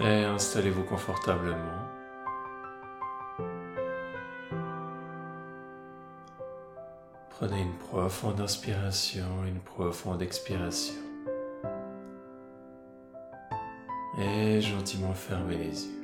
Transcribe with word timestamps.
Et 0.00 0.24
installez-vous 0.24 0.84
confortablement. 0.84 1.88
Prenez 7.30 7.62
une 7.62 7.76
profonde 7.78 8.40
inspiration, 8.40 9.44
une 9.46 9.60
profonde 9.60 10.22
expiration. 10.22 10.94
Et 14.20 14.60
gentiment 14.60 15.12
fermez 15.14 15.56
les 15.56 15.86
yeux. 15.86 15.97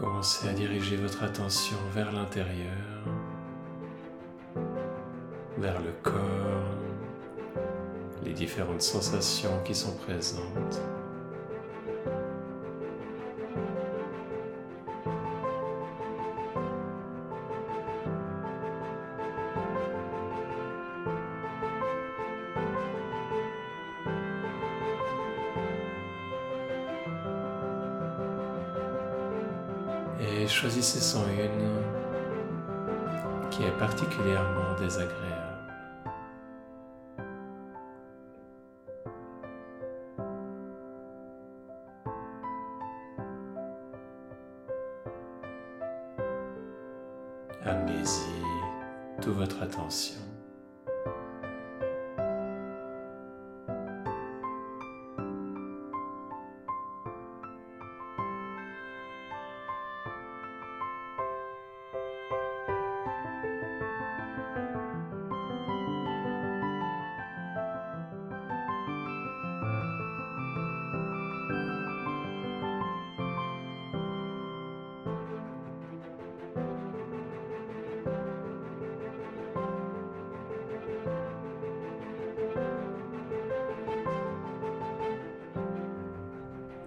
Commencez 0.00 0.48
à 0.48 0.52
diriger 0.54 0.96
votre 0.96 1.22
attention 1.24 1.76
vers 1.92 2.10
l'intérieur, 2.10 3.04
vers 5.58 5.78
le 5.78 5.92
corps, 6.02 6.14
les 8.24 8.32
différentes 8.32 8.80
sensations 8.80 9.62
qui 9.62 9.74
sont 9.74 9.94
présentes. 9.96 10.80
Et 30.40 30.48
choisissez 30.48 31.00
sans 31.00 31.24
une 31.26 31.82
qui 33.50 33.62
est 33.64 33.78
particulièrement 33.78 34.74
désagréable. 34.78 35.36
Amenez-y 47.62 49.20
toute 49.20 49.34
votre 49.34 49.62
attention. 49.62 50.29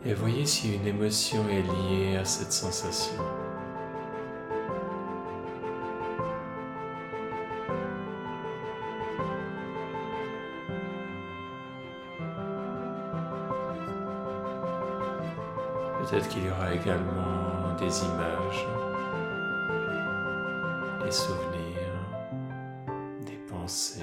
Et 0.06 0.14
voyez 0.14 0.46
si 0.46 0.76
une 0.76 0.86
émotion 0.86 1.48
est 1.48 1.62
liée 1.62 2.18
à 2.18 2.26
cette 2.26 2.52
sensation. 2.52 3.16
Peut-être 16.02 16.28
qu'il 16.28 16.44
y 16.44 16.50
aura 16.50 16.74
également 16.74 17.74
des 17.80 18.04
images, 18.04 18.68
des 21.06 21.12
souvenirs, 21.12 21.94
des 23.26 23.40
pensées 23.50 24.02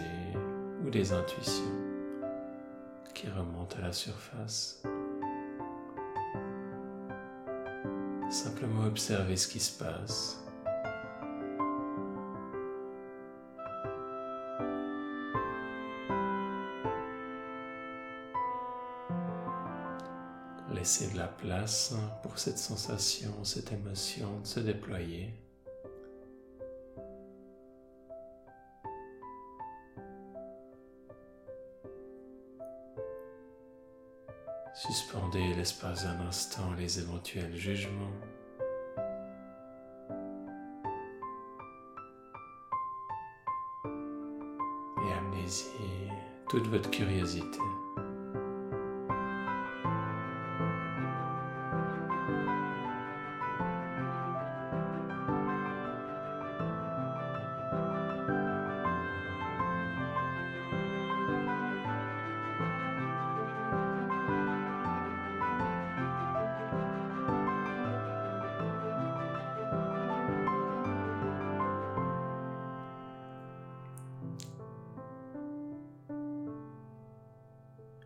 ou 0.82 0.88
des 0.88 1.12
intuitions 1.12 1.64
qui 3.12 3.28
remontent 3.28 3.76
à 3.78 3.82
la 3.82 3.92
surface. 3.92 4.82
Simplement 8.30 8.84
observer 8.84 9.36
ce 9.36 9.48
qui 9.48 9.58
se 9.58 9.76
passe. 9.76 10.38
Laissez 20.72 21.12
de 21.12 21.18
la 21.18 21.26
place 21.26 21.92
pour 22.22 22.38
cette 22.38 22.58
sensation, 22.58 23.42
cette 23.42 23.72
émotion 23.72 24.40
de 24.40 24.46
se 24.46 24.60
déployer. 24.60 25.34
Suspendez 34.74 35.54
l'espace 35.54 36.04
d'un 36.04 36.20
instant 36.20 36.72
les 36.78 37.00
éventuels 37.00 37.54
jugements. 37.56 38.14
Et 43.84 45.12
amenez-y 45.12 46.08
toute 46.48 46.66
votre 46.68 46.90
curiosité. 46.90 47.58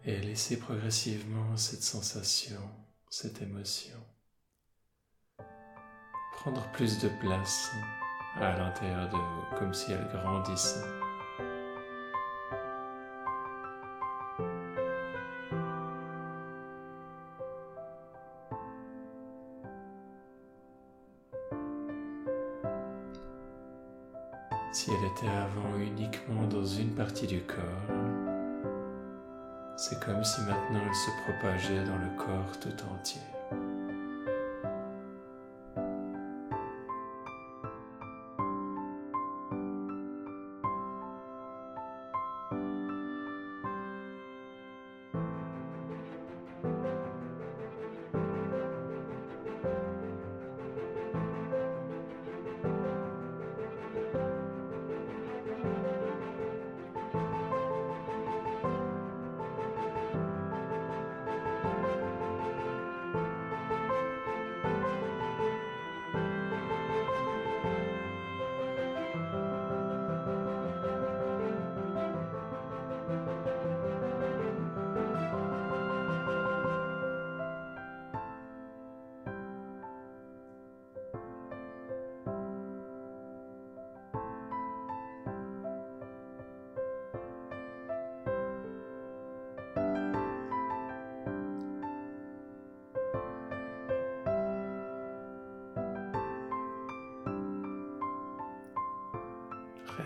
Et 0.05 0.19
laissez 0.21 0.59
progressivement 0.59 1.57
cette 1.57 1.83
sensation, 1.83 2.61
cette 3.09 3.41
émotion 3.43 3.99
prendre 6.45 6.71
plus 6.73 6.99
de 6.99 7.09
place 7.21 7.71
à 8.37 8.59
l'intérieur 8.59 9.09
de 9.09 9.17
vous, 9.17 9.59
comme 9.59 9.73
si 9.73 9.93
elle 9.93 10.07
grandissait. 10.13 11.04
Comme 30.05 30.23
si 30.23 30.41
maintenant 30.43 30.81
elle 30.87 30.95
se 30.95 31.11
propageait 31.23 31.85
dans 31.85 31.97
le 31.97 32.11
corps 32.17 32.59
tout 32.61 32.75
entier. 32.93 33.21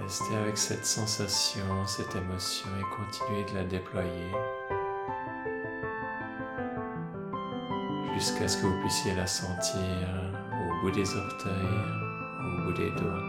Restez 0.09 0.37
avec 0.37 0.57
cette 0.57 0.87
sensation, 0.87 1.87
cette 1.87 2.17
émotion 2.17 2.67
et 2.81 2.97
continuez 2.97 3.45
de 3.45 3.55
la 3.57 3.65
déployer 3.65 4.33
jusqu'à 8.15 8.49
ce 8.49 8.57
que 8.57 8.69
vous 8.69 8.81
puissiez 8.81 9.15
la 9.15 9.27
sentir 9.27 10.33
au 10.55 10.81
bout 10.81 10.91
des 10.93 11.15
orteils, 11.15 11.53
au 12.41 12.65
bout 12.65 12.73
des 12.73 12.91
doigts 12.93 13.23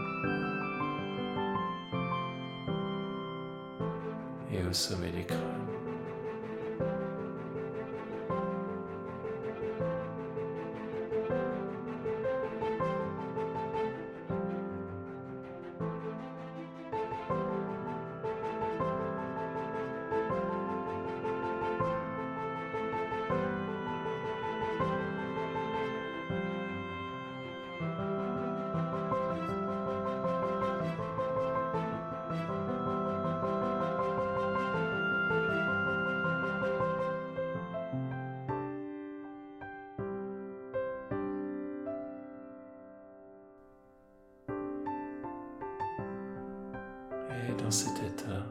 et 4.50 4.66
au 4.66 4.72
sommet 4.72 5.10
des 5.10 5.26
crânes. 5.26 5.69
Dans 47.58 47.70
cet 47.70 47.96
état 48.02 48.46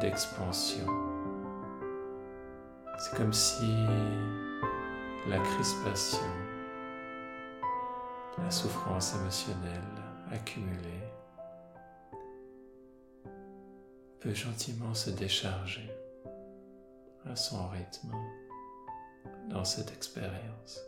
d'expansion. 0.00 0.86
C'est 2.98 3.16
comme 3.16 3.32
si 3.32 3.72
la 5.28 5.38
crispation, 5.38 6.26
la 8.38 8.50
souffrance 8.50 9.14
émotionnelle 9.14 9.80
accumulée 10.32 11.04
peut 14.20 14.34
gentiment 14.34 14.94
se 14.94 15.10
décharger 15.10 15.90
à 17.30 17.36
son 17.36 17.68
rythme 17.68 18.14
dans 19.50 19.64
cette 19.64 19.92
expérience. 19.92 20.80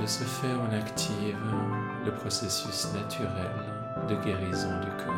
De 0.00 0.06
ce 0.06 0.24
fait, 0.24 0.48
on 0.54 0.72
active 0.74 1.36
le 2.04 2.12
processus 2.12 2.92
naturel 2.94 3.50
de 4.08 4.14
guérison 4.24 4.80
du 4.80 4.90
corps. 5.04 5.14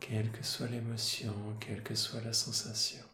Quelle 0.00 0.30
que 0.30 0.44
soit 0.44 0.66
l'émotion, 0.66 1.32
quelle 1.60 1.82
que 1.82 1.94
soit 1.94 2.20
la 2.24 2.32
sensation. 2.32 3.13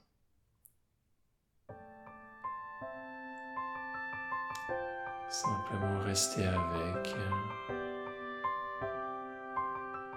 Simplement 5.30 6.00
rester 6.00 6.44
avec. 6.44 7.14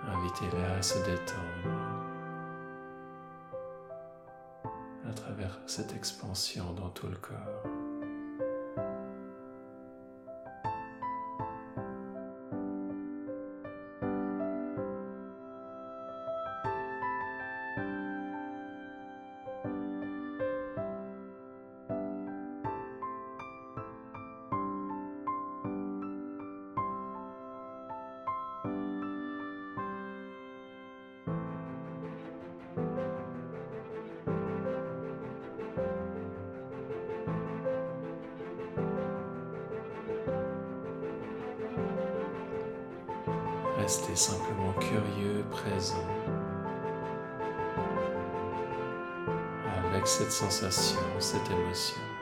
Invitez-la 0.07 0.73
à 0.73 0.81
se 0.81 0.97
détendre 1.05 1.69
à 5.07 5.13
travers 5.13 5.59
cette 5.67 5.93
expansion 5.93 6.73
dans 6.73 6.89
tout 6.89 7.07
le 7.07 7.17
corps. 7.17 7.82
Restez 43.83 44.15
simplement 44.15 44.71
curieux, 44.79 45.43
présent, 45.51 46.07
avec 49.89 50.07
cette 50.07 50.31
sensation, 50.31 51.01
cette 51.19 51.51
émotion. 51.51 52.12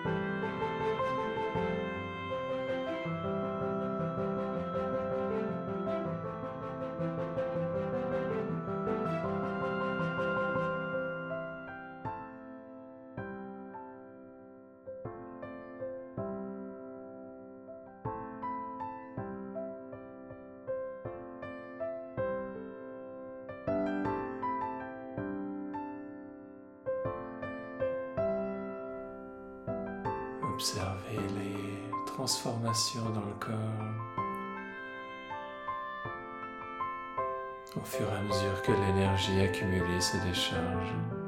Observez 30.62 31.18
les 31.40 31.90
transformations 32.06 33.10
dans 33.16 33.26
le 33.26 33.34
corps 33.40 33.58
au 37.76 37.84
fur 37.84 38.06
et 38.08 38.16
à 38.16 38.22
mesure 38.22 38.62
que 38.62 38.72
l'énergie 38.72 39.42
accumulée 39.42 40.00
se 40.00 40.18
décharge. 40.18 41.21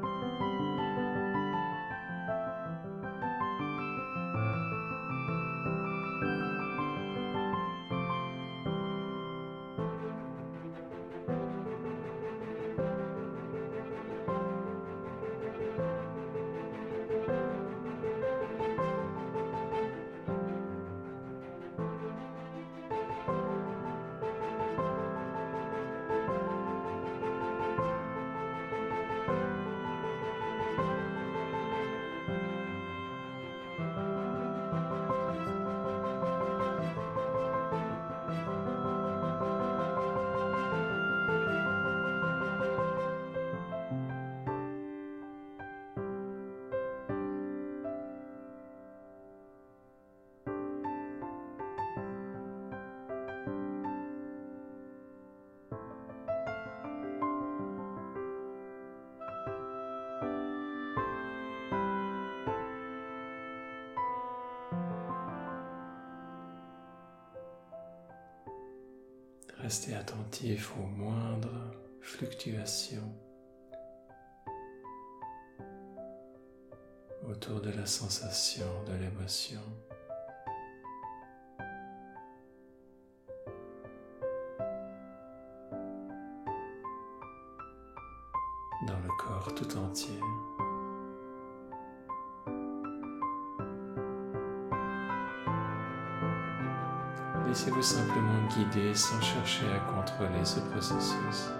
Restez 69.64 69.94
attentif 69.94 70.76
aux 70.76 70.86
moindres 70.86 71.72
fluctuations 72.02 73.14
autour 77.26 77.62
de 77.62 77.70
la 77.70 77.86
sensation, 77.86 78.66
de 78.86 78.92
l'émotion. 78.92 79.62
dans 88.86 89.00
le 89.00 89.08
corps 89.16 89.54
tout 89.54 89.78
entier. 89.78 90.20
Laissez-vous 97.54 97.82
simplement 97.82 98.48
guider 98.48 98.92
sans 98.96 99.20
chercher 99.20 99.66
à 99.72 99.78
contrôler 99.78 100.44
ce 100.44 100.58
processus. 100.58 101.52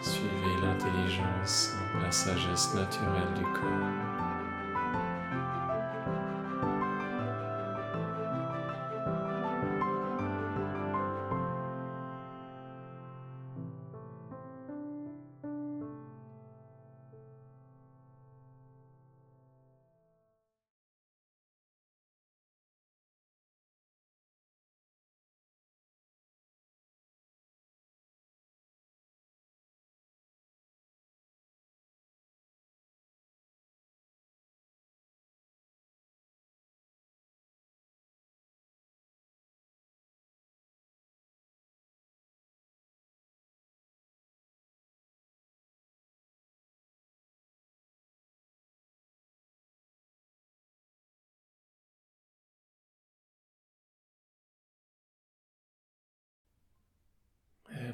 Suivez 0.00 0.60
l'intelligence, 0.62 1.72
la 2.00 2.12
sagesse 2.12 2.72
naturelle 2.74 3.34
du 3.34 3.42
corps. 3.42 4.15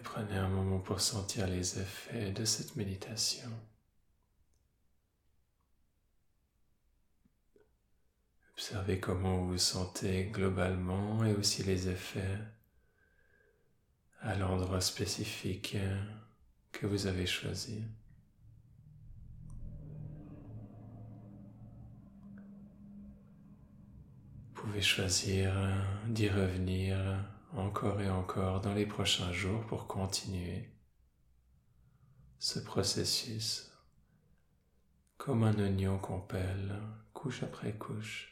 Prenez 0.02 0.36
un 0.36 0.48
moment 0.48 0.80
pour 0.80 1.00
sentir 1.00 1.46
les 1.46 1.78
effets 1.78 2.32
de 2.32 2.44
cette 2.44 2.76
méditation. 2.76 3.48
Observez 8.52 9.00
comment 9.00 9.38
vous 9.38 9.52
vous 9.52 9.58
sentez 9.58 10.26
globalement 10.26 11.24
et 11.24 11.32
aussi 11.32 11.62
les 11.62 11.88
effets 11.88 12.38
à 14.20 14.36
l'endroit 14.36 14.80
spécifique 14.80 15.76
que 16.70 16.86
vous 16.86 17.06
avez 17.06 17.26
choisi. 17.26 17.82
Vous 24.54 24.62
pouvez 24.62 24.82
choisir 24.82 25.52
d'y 26.06 26.28
revenir 26.28 26.96
encore 27.56 28.00
et 28.00 28.10
encore 28.10 28.60
dans 28.60 28.74
les 28.74 28.86
prochains 28.86 29.32
jours 29.32 29.64
pour 29.66 29.86
continuer 29.86 30.70
ce 32.38 32.58
processus 32.58 33.70
comme 35.16 35.44
un 35.44 35.58
oignon 35.58 35.98
qu'on 35.98 36.20
pèle 36.20 36.80
couche 37.12 37.42
après 37.42 37.72
couche. 37.72 38.31